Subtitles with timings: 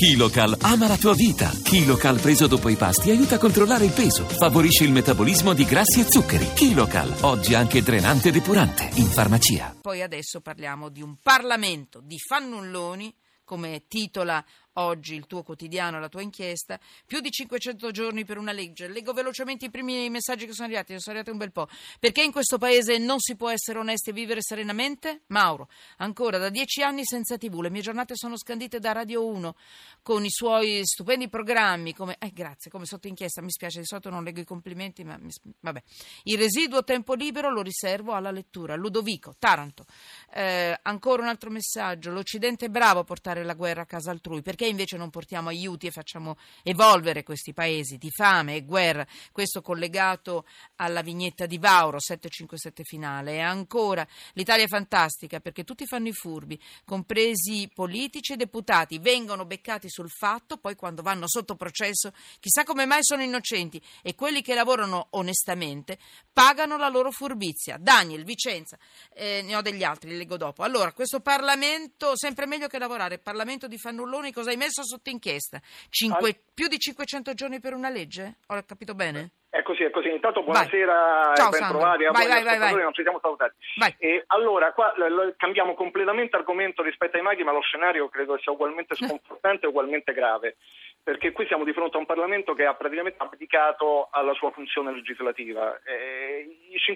[0.00, 1.50] KiloCal ama la tua vita.
[1.50, 6.00] KiloCal preso dopo i pasti aiuta a controllare il peso, favorisce il metabolismo di grassi
[6.00, 6.54] e zuccheri.
[6.54, 9.76] KiloCal, oggi anche drenante e depurante, in farmacia.
[9.78, 14.42] Poi adesso parliamo di un Parlamento di fannulloni, come titola
[14.74, 18.88] oggi il tuo quotidiano, la tua inchiesta, più di 500 giorni per una legge.
[18.88, 21.68] Leggo velocemente i primi messaggi che sono arrivati, sono arrivati un bel po'.
[21.98, 25.22] Perché in questo paese non si può essere onesti e vivere serenamente?
[25.28, 25.68] Mauro,
[25.98, 29.54] ancora da dieci anni senza tv, le mie giornate sono scandite da Radio 1
[30.02, 32.16] con i suoi stupendi programmi come...
[32.18, 35.30] Eh, grazie, come sotto inchiesta, mi spiace, di solito non leggo i complimenti, ma mi...
[35.60, 35.82] vabbè.
[36.24, 38.76] Il residuo tempo libero lo riservo alla lettura.
[38.76, 39.84] Ludovico, Taranto.
[40.32, 44.42] Eh, ancora un altro messaggio, l'Occidente è bravo a portare la guerra a casa altrui,
[44.42, 49.06] perché invece non portiamo aiuti e facciamo evolvere questi paesi di fame e guerra.
[49.32, 50.46] Questo collegato
[50.76, 53.34] alla vignetta di Vauro, 757 finale.
[53.34, 59.44] E ancora, l'Italia è fantastica perché tutti fanno i furbi, compresi politici e deputati, vengono
[59.44, 64.42] beccati sul fatto, poi quando vanno sotto processo, chissà come mai sono innocenti e quelli
[64.42, 65.98] che lavorano onestamente
[66.32, 67.76] pagano la loro furbizia.
[67.78, 68.78] Daniel, Vicenza,
[69.12, 70.62] eh, ne ho degli altri, li leggo dopo.
[70.62, 75.60] Allora, questo Parlamento, sempre meglio che lavorare, Parlamento di fannulloni, cosa hai messo sotto inchiesta?
[75.88, 78.36] Cinque, Al- più di 500 giorni per una legge?
[78.48, 79.30] Ho capito bene?
[79.50, 80.08] È così, è così.
[80.08, 82.74] Intanto buonasera Ciao, e ben trovati a Vai, vai, vai, vai.
[82.74, 83.54] non ci siamo salutati.
[83.78, 83.92] Vai.
[83.98, 88.38] E allora, qua l- l- cambiamo completamente argomento rispetto ai maghi, ma lo scenario credo
[88.38, 90.56] sia ugualmente sconfortante e ugualmente grave,
[91.02, 94.92] perché qui siamo di fronte a un Parlamento che ha praticamente abdicato alla sua funzione
[94.92, 95.80] legislativa.
[95.82, 96.19] Eh,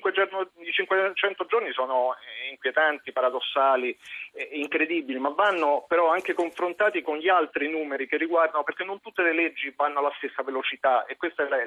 [0.00, 3.96] 500, I 500 giorni sono eh, inquietanti, paradossali,
[4.32, 9.00] eh, incredibili, ma vanno però anche confrontati con gli altri numeri che riguardano, perché non
[9.00, 11.62] tutte le leggi vanno alla stessa velocità e questo è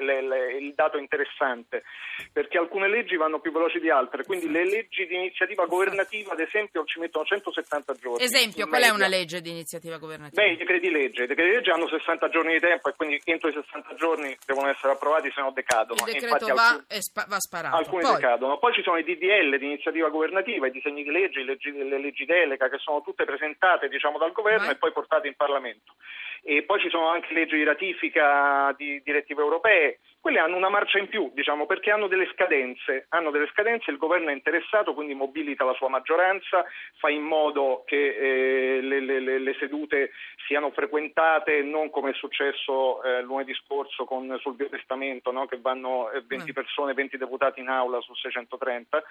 [0.58, 1.84] il dato interessante,
[2.32, 6.40] perché alcune leggi vanno più veloci di altre, quindi le leggi di iniziativa governativa ad
[6.40, 8.24] esempio ci mettono 170 giorni.
[8.24, 10.42] Esempio, qual è una legge di iniziativa governativa?
[10.42, 13.48] Beh, i decreti legge, i decreti legge hanno 60 giorni di tempo e quindi entro
[13.48, 16.00] i 60 giorni devono essere approvati, se no decadono.
[16.06, 17.76] Il decreto infatti va, alcuni- spa- va sparato.
[17.76, 18.58] Alcuni Poi, decadono.
[18.58, 22.24] Poi ci sono i DDL di iniziativa governativa, i disegni di legge, leggi- le leggi
[22.24, 25.94] delega che sono tutte presentate diciamo, dal governo Ma- e poi portate in Parlamento.
[26.42, 29.98] E poi ci sono anche leggi di ratifica di direttive europee.
[30.20, 33.06] Quelle hanno una marcia in più, diciamo, perché hanno delle scadenze.
[33.10, 36.64] Hanno delle scadenze, il governo è interessato, quindi mobilita la sua maggioranza,
[36.98, 40.10] fa in modo che eh, le, le- le- sedute
[40.46, 45.46] siano frequentate, non come è successo eh, lunedì scorso con, sul biotestamento, no?
[45.46, 46.54] che vanno eh, 20 Mm.
[46.54, 49.02] persone, 20 deputati in aula su 630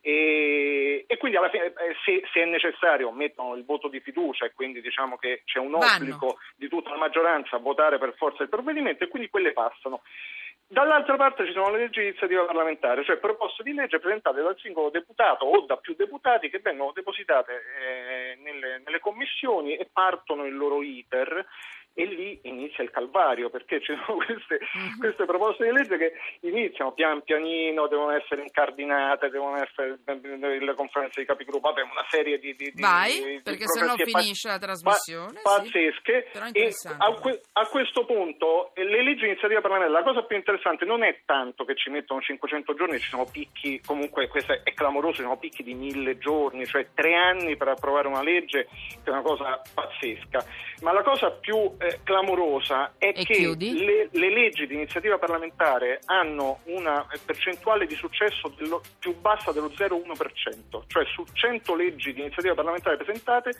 [0.00, 1.72] e, e quindi alla fine eh,
[2.04, 5.70] se, se è necessario mettono il voto di fiducia e quindi diciamo che c'è un
[5.70, 5.86] Vanno.
[5.96, 10.02] obbligo di tutta la maggioranza a votare per forza il provvedimento e quindi quelle passano.
[10.66, 14.58] Dall'altra parte ci sono le leggi di iniziativa parlamentare, cioè proposte di legge presentate dal
[14.58, 20.46] singolo deputato o da più deputati che vengono depositate eh, nelle, nelle commissioni e partono
[20.46, 21.46] il loro iter
[21.96, 24.98] e lì inizia il calvario perché ci sono queste, Mhm.
[24.98, 31.20] queste proposte di legge che iniziano pian pianino, devono essere incardinate, devono essere le conferenze
[31.20, 34.58] di capigruppo, vabbè una serie di, di, di- Vai, di perché progressi pa- finisce la
[34.58, 35.70] trasmissione, pa- sì.
[35.70, 37.04] pazzesche e interessante.
[37.04, 41.02] a, que- a questo punto eh, le leggi iniziativa parlamentare la cosa più interessante non
[41.04, 45.16] è tanto che ci mettono 500 giorni ci sono picchi comunque questo è, è clamoroso
[45.16, 49.10] ci sono picchi di mille giorni cioè tre anni per approvare una legge che è
[49.10, 50.44] una cosa pazzesca
[50.82, 56.00] ma la cosa più eh, clamorosa è E che le, le leggi di iniziativa parlamentare
[56.06, 62.20] hanno una percentuale di successo dello- più bassa dello 0,1%, cioè su 100 leggi di
[62.20, 63.50] iniziativa parlamentare presentate,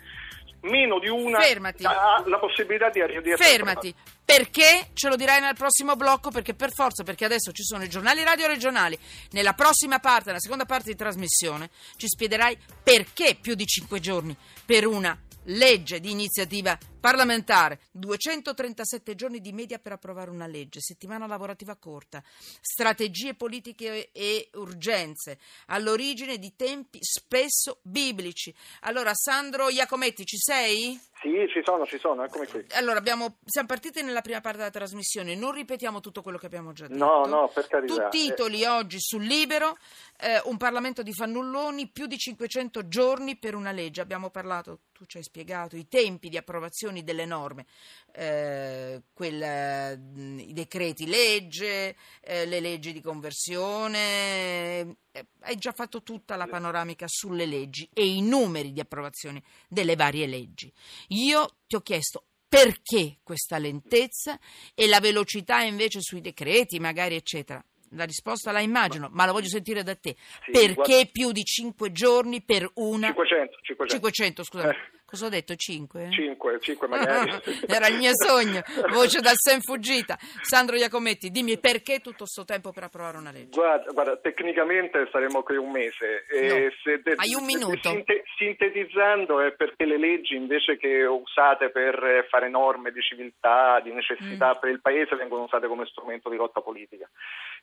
[0.61, 1.85] meno di una Fermati.
[1.85, 3.93] ha la possibilità di, di essere Fermati,
[4.23, 6.31] perché ce lo dirai nel prossimo blocco?
[6.31, 8.97] Perché per forza, perché adesso ci sono i giornali radio regionali.
[9.31, 14.35] Nella prossima parte, nella seconda parte di trasmissione, ci spiegherai perché più di 5 giorni
[14.65, 21.27] per una legge di iniziativa parlamentare, 237 giorni di media per approvare una legge, settimana
[21.27, 22.23] lavorativa corta,
[22.59, 28.53] strategie politiche e urgenze, all'origine di tempi spesso biblici.
[28.81, 30.99] Allora, Sandro Iacometti, ci sei?
[31.25, 32.63] Sì, ci sono, ci sono, eccomi qui.
[32.73, 36.71] Allora, abbiamo- siamo partiti nella prima parte della trasmissione, non ripetiamo tutto quello che abbiamo
[36.71, 37.03] già detto.
[37.03, 38.09] No, no, per carità.
[38.09, 39.75] Tu titoli oggi sul Libero,
[40.19, 44.01] eh, un Parlamento di fannulloni, più di 500 giorni per una legge.
[44.01, 47.65] Abbiamo parlato, tu ci hai spiegato, i tempi di approvazione delle norme,
[48.13, 54.95] eh, quel, mh, i decreti legge, eh, le leggi di conversione.
[55.11, 59.95] eh, hai già fatto tutta la panoramica sulle leggi e i numeri di approvazione delle
[59.95, 60.69] varie leggi.
[61.15, 64.39] Io ti ho chiesto perché questa lentezza
[64.73, 67.63] e la velocità invece sui decreti, magari, eccetera.
[67.91, 70.15] La risposta la immagino, ma la voglio sentire da te.
[70.45, 73.07] Sì, perché guarda- più di cinque giorni per una...
[73.07, 73.93] 500, 500.
[73.95, 74.69] 500, scusa.
[74.71, 74.75] Eh,
[75.05, 75.55] Cosa ho detto?
[75.55, 76.09] Cinque?
[76.11, 77.31] Cinque, cinque magari.
[77.67, 80.17] Era il mio sogno, voce dal sen fuggita.
[80.41, 83.55] Sandro Iacometti, dimmi perché tutto questo tempo per approvare una legge?
[83.55, 86.25] Guarda, guarda tecnicamente saremo qui un mese.
[86.33, 86.55] No.
[86.83, 87.87] se de- Hai un minuto.
[87.91, 93.91] sinte- sintetizzando è perché le leggi invece che usate per fare norme di civiltà, di
[93.91, 94.59] necessità Mm.
[94.59, 97.09] per il Paese vengono usate come strumento di lotta politica.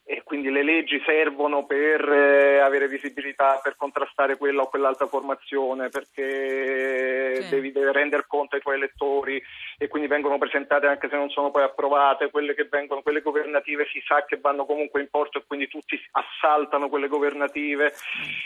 [0.05, 5.91] E quindi le leggi servono per eh, avere visibilità, per contrastare quella o quell'altra formazione,
[5.91, 7.51] perché Sì.
[7.51, 9.41] devi, devi rendere conto ai tuoi elettori
[9.79, 13.87] e quindi vengono presentate anche se non sono poi approvate, quelle che vengono, quelle governative
[13.93, 17.93] si sa che vanno comunque in porto e quindi tutti assaltano quelle governative.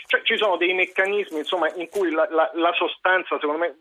[0.05, 3.75] Cioè, ci sono dei meccanismi insomma, in cui la, la- la sostanza, secondo me,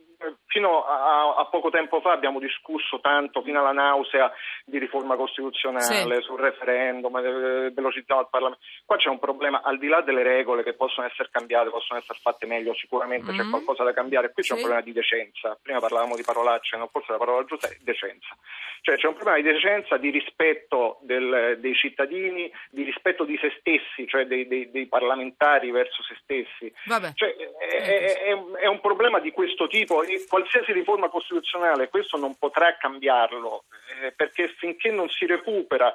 [0.57, 4.33] fino a, a poco tempo fa abbiamo discusso tanto, fino alla nausea,
[4.65, 6.23] di riforma costituzionale, Sì.
[6.23, 8.65] sul referendum, eh, velocizzato il Parlamento.
[8.87, 12.19] Qua c'è un problema, al di là delle regole che possono essere cambiate, possono essere
[12.23, 13.51] fatte meglio, sicuramente c'è Mm.
[13.51, 14.33] qualcosa da cambiare.
[14.33, 15.59] Qui c'è un problema di decenza.
[15.63, 16.89] Prima parlavamo di parolacce, no?
[16.91, 18.35] forse la parola giusta è decenza.
[18.81, 23.53] Cioè c'è un problema di decenza, di rispetto del- dei cittadini, di rispetto di se
[23.59, 26.73] stessi, cioè dei, dei- dei parlamentari verso se stessi.
[26.87, 27.11] Vabbè.
[27.15, 27.35] Cioè,
[27.79, 28.23] è,
[28.59, 30.03] è- un problema di questo tipo.
[30.03, 33.65] E qualsiasi riforma costituzionale questo non potrà cambiarlo
[34.03, 35.95] eh, perché finché non si recupera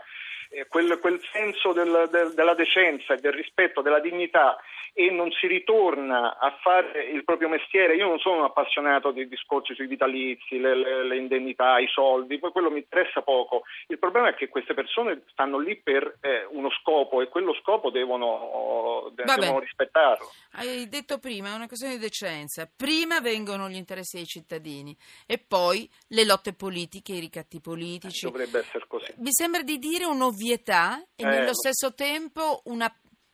[0.49, 4.57] eh, quel, quel senso del- del- della decenza e del rispetto della dignità
[4.93, 7.95] e non si ritorna a fare il proprio mestiere.
[7.95, 12.39] Io non sono un appassionato di discorsi sui vitalizi, le, le- le indennità, i soldi,
[12.39, 13.63] poi quello mi interessa poco.
[13.87, 17.89] Il problema è che queste persone stanno lì per eh, uno scopo e quello scopo
[17.89, 20.29] devono, devono rispettarlo.
[20.53, 22.69] Hai detto prima, è una questione di decenza.
[22.75, 24.95] Prima vengono gli interessi dei cittadini
[25.25, 28.25] e poi le lotte politiche, i ricatti politici.
[28.25, 29.13] Dovrebbe essere così.
[29.17, 32.93] Mi sembra di dire un'ovvietà e Eh, nello lo- stesso tempo una,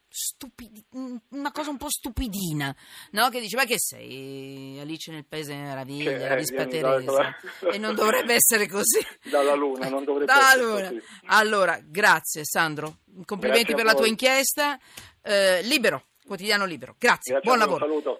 [0.09, 0.85] stupidi-
[1.31, 2.75] una cosa un po' stupidina,
[3.11, 3.29] no?
[3.29, 7.35] Che dice, ma che sei Alice nel Paese delle Meraviglie, la Vispa Teresa.
[7.59, 8.99] da- E non dovrebbe essere così.
[9.29, 10.87] Dalla Luna, non dovrebbe Dalla essere Luna.
[10.89, 11.01] così.
[11.25, 14.79] Allora, grazie Sandro, complimenti Grazie per la tua inchiesta.
[15.21, 16.95] Eh, libero, quotidiano libero.
[16.97, 17.83] Grazie, Grazie buon lavoro.
[17.85, 18.15] Un saluto.